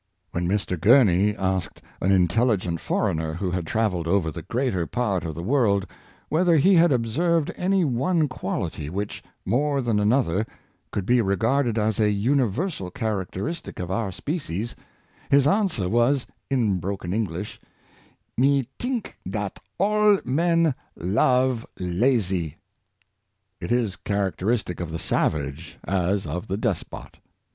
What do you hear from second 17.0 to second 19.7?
Eng lish," Me tink dat